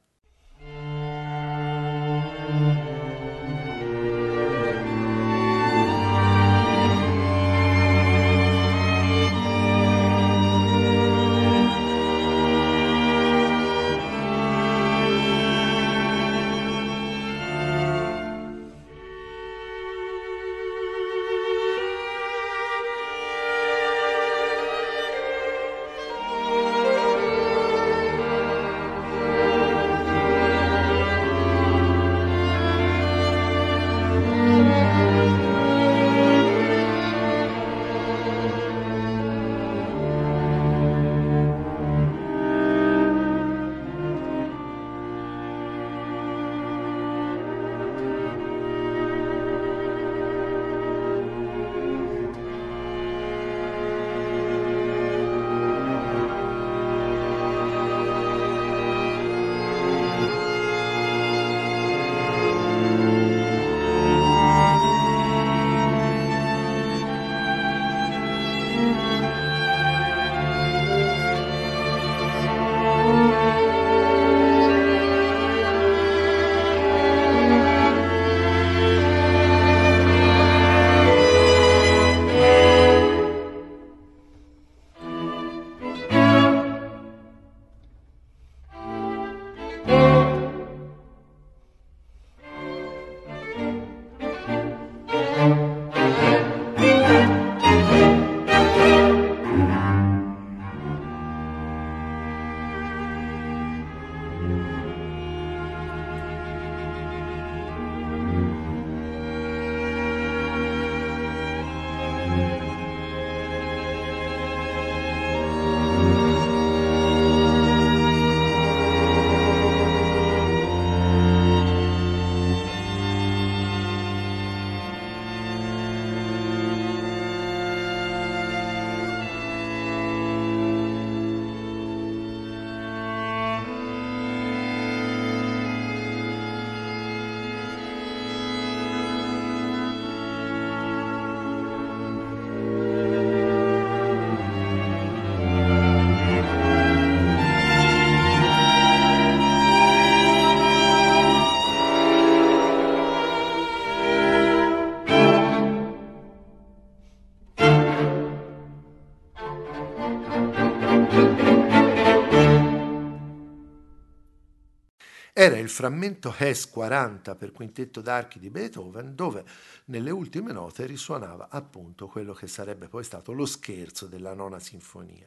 Era 165.41 165.57
il 165.57 165.69
frammento 165.69 166.35
Hes 166.37 166.69
40 166.69 167.33
per 167.35 167.53
quintetto 167.53 168.01
d'archi 168.01 168.39
di 168.39 168.49
Beethoven, 168.49 169.15
dove 169.15 169.45
nelle 169.85 170.09
ultime 170.09 170.51
note 170.51 170.85
risuonava 170.85 171.47
appunto 171.49 172.07
quello 172.07 172.33
che 172.33 172.47
sarebbe 172.47 172.89
poi 172.89 173.05
stato 173.05 173.31
lo 173.31 173.45
scherzo 173.45 174.07
della 174.07 174.33
nona 174.33 174.59
sinfonia. 174.59 175.25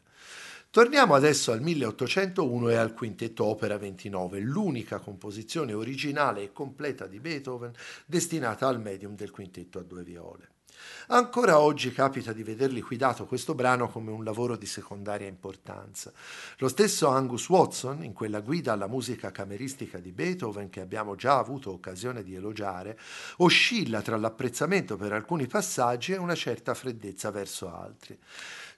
Torniamo 0.68 1.14
adesso 1.14 1.51
al 1.51 1.62
1801 1.62 2.68
e 2.68 2.75
al 2.75 2.92
quintetto 2.92 3.44
Opera 3.44 3.79
29, 3.79 4.38
l'unica 4.40 4.98
composizione 4.98 5.72
originale 5.72 6.42
e 6.42 6.53
completa 6.53 7.07
di 7.07 7.18
Beethoven 7.18 7.72
destinata 8.05 8.68
al 8.68 8.83
medium 8.83 9.14
del 9.16 9.31
quintetto 9.31 9.79
a 9.79 9.83
due 9.83 10.03
viole. 10.03 10.51
Ancora 11.09 11.59
oggi 11.59 11.92
capita 11.92 12.33
di 12.33 12.42
veder 12.42 12.73
liquidato 12.73 13.27
questo 13.27 13.55
brano 13.55 13.88
come 13.88 14.11
un 14.11 14.25
lavoro 14.25 14.57
di 14.57 14.66
secondaria 14.66 15.27
importanza. 15.27 16.12
Lo 16.59 16.68
stesso 16.68 17.09
Angus 17.09 17.49
Watson, 17.49 18.03
in 18.05 18.12
quella 18.12 18.40
guida 18.40 18.73
alla 18.73 18.87
musica 18.87 19.31
cameristica 19.31 19.99
di 19.99 20.12
Beethoven 20.12 20.71
che 20.71 20.81
abbiamo 20.81 21.14
già 21.14 21.38
avuto 21.38 21.73
occasione 21.73 22.23
di 22.23 22.35
elogiare, 22.35 22.99
oscilla 23.38 24.01
tra 24.01 24.16
l'apprezzamento 24.16 24.97
per 24.97 25.12
alcuni 25.12 25.47
passaggi 25.47 26.12
e 26.12 26.16
una 26.18 26.35
certa 26.35 26.75
freddezza 26.75 27.31
verso 27.31 27.73
altri. 27.73 28.18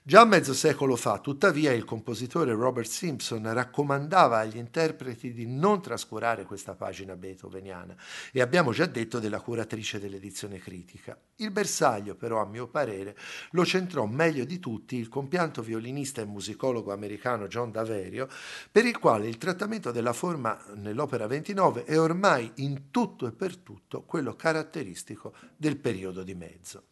Già 0.07 0.23
mezzo 0.23 0.53
secolo 0.53 0.95
fa, 0.95 1.17
tuttavia, 1.17 1.73
il 1.73 1.83
compositore 1.83 2.53
Robert 2.53 2.87
Simpson 2.87 3.51
raccomandava 3.51 4.37
agli 4.37 4.57
interpreti 4.57 5.33
di 5.33 5.47
non 5.47 5.81
trascurare 5.81 6.45
questa 6.45 6.75
pagina 6.75 7.15
beethoveniana 7.15 7.95
e 8.31 8.39
abbiamo 8.39 8.71
già 8.71 8.85
detto 8.85 9.17
della 9.17 9.41
curatrice 9.41 9.99
dell'edizione 9.99 10.59
critica. 10.59 11.19
Il 11.37 11.49
bersaglio, 11.49 12.13
però, 12.13 12.39
a 12.39 12.45
mio 12.45 12.67
parere, 12.67 13.17
lo 13.53 13.65
centrò 13.65 14.05
meglio 14.05 14.45
di 14.45 14.59
tutti 14.59 14.95
il 14.95 15.09
compianto 15.09 15.63
violinista 15.63 16.21
e 16.21 16.25
musicologo 16.25 16.93
americano 16.93 17.47
John 17.47 17.71
Daverio, 17.71 18.29
per 18.71 18.85
il 18.85 18.99
quale 18.99 19.27
il 19.27 19.39
trattamento 19.39 19.89
della 19.89 20.13
forma 20.13 20.55
nell'opera 20.75 21.25
29 21.25 21.83
è 21.83 21.99
ormai 21.99 22.51
in 22.57 22.91
tutto 22.91 23.25
e 23.25 23.31
per 23.31 23.57
tutto 23.57 24.03
quello 24.03 24.35
caratteristico 24.35 25.33
del 25.57 25.77
periodo 25.77 26.21
di 26.21 26.35
mezzo. 26.35 26.83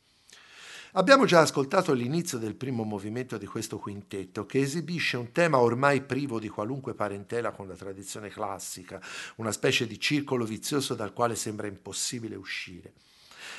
Abbiamo 0.96 1.26
già 1.26 1.40
ascoltato 1.40 1.92
l'inizio 1.92 2.38
del 2.38 2.54
primo 2.54 2.84
movimento 2.84 3.40
di 3.40 3.48
questo 3.48 3.80
quintetto 3.80 4.46
che 4.46 4.60
esibisce 4.60 5.18
un 5.18 5.32
tema 5.32 5.58
ormai 5.58 6.04
privo 6.04 6.38
di 6.38 6.50
qualunque 6.50 6.94
parentela 6.94 7.50
con 7.50 7.68
la 7.68 7.74
tradizione 7.74 8.30
classica, 8.30 9.02
una 9.38 9.52
specie 9.52 9.88
di 9.88 10.00
circolo 10.00 10.46
vizioso 10.46 10.94
dal 10.94 11.12
quale 11.12 11.34
sembra 11.34 11.66
impossibile 11.66 12.36
uscire. 12.36 12.94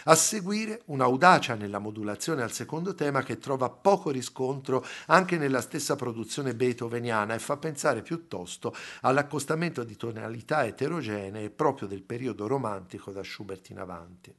A 0.04 0.14
seguire 0.14 0.82
un'audacia 0.84 1.56
nella 1.56 1.80
modulazione 1.80 2.44
al 2.44 2.52
secondo 2.52 2.94
tema 2.94 3.24
che 3.24 3.38
trova 3.38 3.68
poco 3.68 4.10
riscontro 4.10 4.86
anche 5.06 5.36
nella 5.36 5.60
stessa 5.60 5.96
produzione 5.96 6.54
beethoveniana 6.54 7.34
e 7.34 7.40
fa 7.40 7.56
pensare 7.56 8.02
piuttosto 8.02 8.72
all'accostamento 9.00 9.82
di 9.82 9.96
tonalità 9.96 10.64
eterogenee 10.64 11.50
proprio 11.50 11.88
del 11.88 12.04
periodo 12.04 12.46
romantico 12.46 13.10
da 13.10 13.24
Schubert 13.24 13.70
in 13.70 13.80
avanti. 13.80 14.32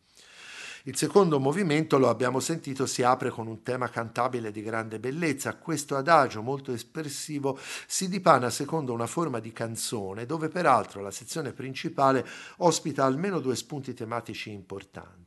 Il 0.88 0.95
secondo 0.95 1.39
movimento, 1.39 1.98
lo 1.98 2.10
abbiamo 2.10 2.39
sentito, 2.39 2.86
si 2.86 3.02
apre 3.02 3.32
con 3.32 3.48
un 3.48 3.63
tema 3.63 3.89
cantabile 3.89 4.52
di 4.52 4.62
grande 4.62 5.00
bellezza. 5.00 5.56
Questo 5.56 5.95
adagio 5.95 6.43
molto 6.43 6.71
espressivo 6.71 7.58
si 7.88 8.08
dipana 8.08 8.52
secondo 8.52 8.93
una 8.93 9.08
forma 9.08 9.39
di 9.39 9.52
canzone, 9.52 10.28
dove 10.28 10.48
peraltro 10.48 11.02
la 11.02 11.10
sezione 11.10 11.54
principale 11.54 12.24
ospita 12.58 13.04
almeno 13.04 13.39
due 13.39 13.56
spunti 13.56 13.95
tematici 13.95 14.52
importanti. 14.52 15.24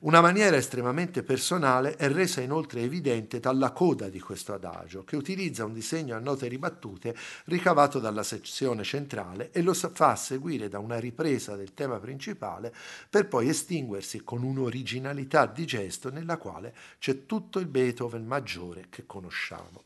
Una 0.00 0.20
maniera 0.20 0.56
estremamente 0.56 1.22
personale 1.22 1.96
è 1.96 2.10
resa 2.10 2.42
inoltre 2.42 2.82
evidente 2.82 3.40
dalla 3.40 3.70
coda 3.70 4.10
di 4.10 4.20
questo 4.20 4.52
adagio, 4.52 5.04
che 5.04 5.16
utilizza 5.16 5.64
un 5.64 5.72
disegno 5.72 6.14
a 6.14 6.18
note 6.18 6.48
ribattute 6.48 7.16
ricavato 7.46 7.98
dalla 7.98 8.22
sezione 8.22 8.84
centrale 8.84 9.50
e 9.52 9.62
lo 9.62 9.72
fa 9.72 10.14
seguire 10.14 10.68
da 10.68 10.78
una 10.78 10.98
ripresa 10.98 11.56
del 11.56 11.72
tema 11.72 11.98
principale 11.98 12.74
per 13.08 13.26
poi 13.26 13.48
estinguersi 13.48 14.22
con 14.22 14.42
un'originalità 14.42 15.46
di 15.46 15.64
gesto 15.64 16.10
nella 16.10 16.36
quale 16.36 16.74
c'è 16.98 17.24
tutto 17.24 17.58
il 17.58 17.66
Beethoven 17.66 18.26
maggiore 18.26 18.88
che 18.90 19.06
conosciamo. 19.06 19.84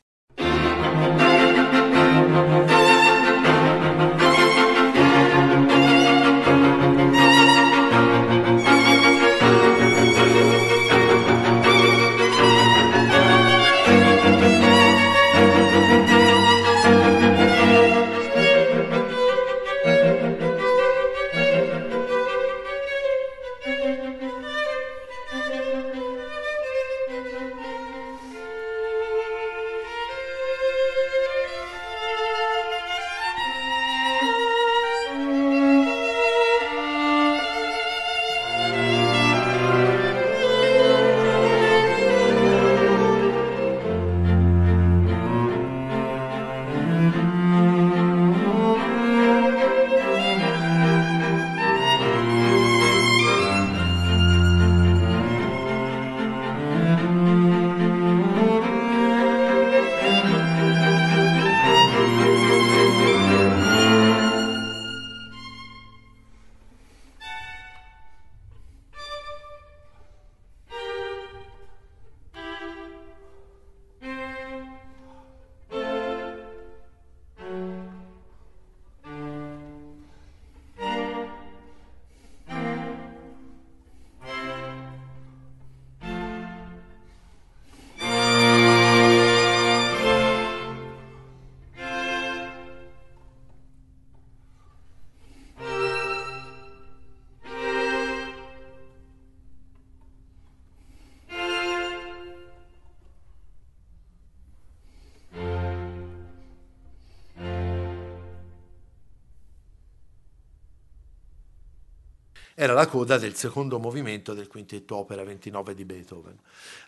Era 112.63 112.75
la 112.75 112.87
coda 112.87 113.17
del 113.17 113.35
secondo 113.37 113.79
movimento 113.79 114.35
del 114.35 114.47
quintetto 114.47 114.95
opera 114.95 115.25
29 115.25 115.75
di 115.75 115.87
Beethoven. 115.87 116.39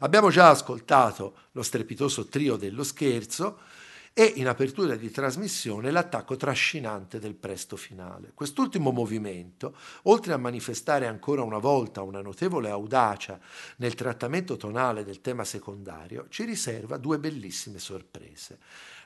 Abbiamo 0.01 0.29
già 0.29 0.51
ascoltato 0.51 1.35
lo 1.53 1.63
strepitoso 1.63 2.27
trio 2.27 2.57
dello 2.57 2.85
scherzo 2.85 3.59
e 4.13 4.35
in 4.37 4.49
apertura 4.49 4.97
di 4.97 5.11
trasmissione 5.11 5.91
l'attacco 5.91 6.37
trascinante 6.37 7.19
del 7.19 7.33
presto 7.33 7.77
finale. 7.77 8.33
Quest'ultimo 8.35 8.91
movimento, 8.91 9.75
oltre 10.03 10.35
a 10.35 10.37
manifestare 10.37 11.07
ancora 11.07 11.41
una 11.41 11.57
volta 11.57 12.03
una 12.03 12.21
notevole 12.21 12.69
audacia 12.69 13.41
nel 13.77 13.95
trattamento 13.95 14.59
tonale 14.59 15.05
del 15.05 15.23
tema 15.23 15.45
secondario, 15.45 16.27
ci 16.29 16.45
riserva 16.45 16.99
due 16.99 17.19
bellissime 17.19 17.79
sorprese. 17.79 18.59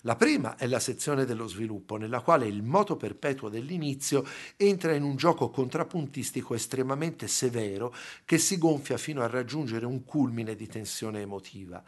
La 0.07 0.15
prima 0.15 0.55
è 0.55 0.69
la 0.69 0.79
sezione 0.79 1.25
dello 1.25 1.49
sviluppo, 1.49 1.97
nella 1.97 2.21
quale 2.21 2.47
il 2.47 2.63
moto 2.63 2.95
perpetuo 2.95 3.49
dell'inizio 3.49 4.25
entra 4.57 4.95
in 4.95 5.03
un 5.03 5.17
gioco 5.17 5.51
contrappuntistico 5.51 6.55
estremamente 6.55 7.27
severo 7.27 7.93
che 8.25 8.39
si 8.39 8.57
gonfia 8.57 8.99
fino 8.99 9.23
a 9.23 9.27
raggiungere 9.27 9.85
un 9.85 10.05
culmine 10.05 10.55
di 10.55 10.69
tensione 10.69 11.23
emotiva. 11.23 11.83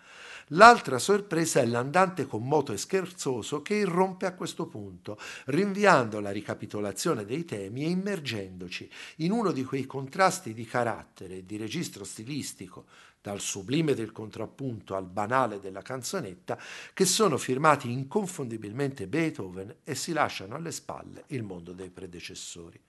L'altra 0.49 0.99
sorpresa 0.99 1.61
è 1.61 1.67
l'andante 1.67 2.27
con 2.27 2.43
moto 2.43 2.73
e 2.73 2.77
scherzoso 2.77 3.63
che 3.63 3.75
irrompe 3.75 4.27
a 4.27 4.35
questo 4.35 4.67
punto, 4.67 5.17
rinviando 5.45 6.19
la 6.19 6.31
ricapitolazione 6.31 7.25
dei 7.25 7.45
temi 7.45 7.85
e 7.85 7.91
immergendoci 7.91 8.91
in 9.19 9.31
uno 9.31 9.53
di 9.53 9.63
quei 9.63 9.87
contrasti 9.87 10.55
di 10.55 10.65
carattere 10.65 11.37
e 11.37 11.47
di 11.47 11.57
registro 11.57 12.03
stilistico 12.03 12.87
dal 13.29 13.41
sublime 13.41 13.93
del 13.93 14.11
contrappunto 14.11 14.97
al 14.97 15.05
banale 15.05 15.61
della 15.61 15.83
canzonetta, 15.83 16.59
che 16.95 17.05
sono 17.05 17.37
firmati 17.37 17.93
inconfondibilmente 17.93 19.07
Beethoven 19.07 19.81
e 19.85 19.95
si 19.95 20.15
lasciano 20.15 20.55
alle 20.55 20.73
spalle 20.73 21.25
il 21.27 21.43
mondo 21.43 21.75
dei 21.75 21.91
predecessori. 21.91 22.81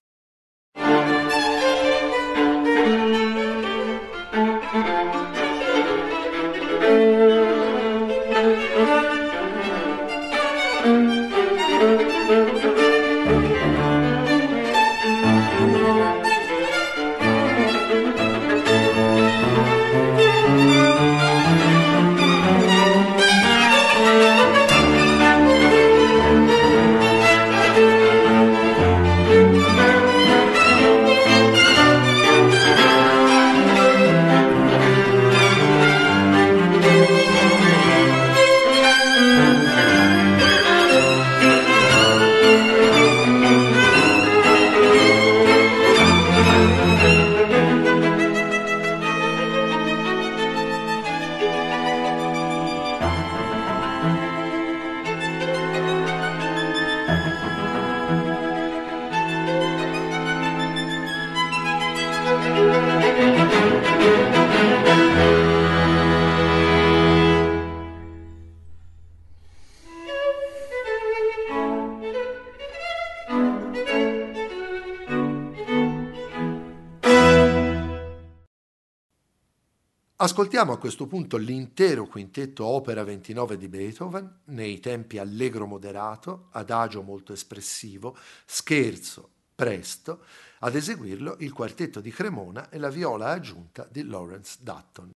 Ascoltiamo 80.21 80.73
a 80.73 80.77
questo 80.77 81.07
punto 81.07 81.37
l'intero 81.37 82.05
quintetto 82.05 82.65
Opera 82.65 83.05
29 83.05 83.55
di 83.55 83.69
Beethoven, 83.69 84.41
nei 84.47 84.81
tempi 84.81 85.17
allegro 85.17 85.65
moderato, 85.65 86.49
adagio 86.51 87.01
molto 87.01 87.31
espressivo, 87.31 88.17
scherzo, 88.45 89.29
presto, 89.55 90.25
ad 90.59 90.75
eseguirlo 90.75 91.37
il 91.39 91.53
quartetto 91.53 92.01
di 92.01 92.11
Cremona 92.11 92.67
e 92.67 92.79
la 92.79 92.89
viola 92.89 93.29
aggiunta 93.29 93.87
di 93.89 94.03
Lawrence 94.03 94.57
Dutton. 94.59 95.11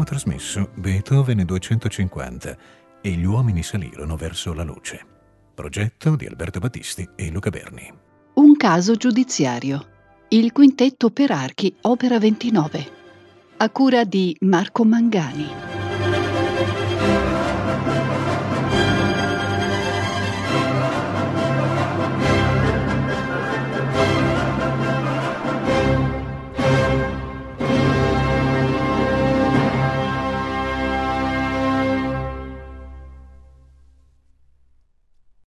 Abbiamo 0.00 0.04
trasmesso 0.04 0.70
Beethoven 0.74 1.44
250 1.44 2.56
e 3.02 3.10
gli 3.10 3.24
uomini 3.24 3.62
salirono 3.62 4.16
verso 4.16 4.52
la 4.52 4.62
luce. 4.62 5.04
Progetto 5.54 6.16
di 6.16 6.26
Alberto 6.26 6.58
Battisti 6.58 7.08
e 7.16 7.30
Luca 7.30 7.50
Berni. 7.50 7.92
Un 8.34 8.56
caso 8.56 8.94
giudiziario. 8.94 9.86
Il 10.28 10.52
quintetto 10.52 11.10
per 11.10 11.30
archi, 11.32 11.74
opera 11.82 12.18
29. 12.18 12.98
A 13.58 13.70
cura 13.70 14.04
di 14.04 14.36
Marco 14.40 14.84
Mangani. 14.84 15.69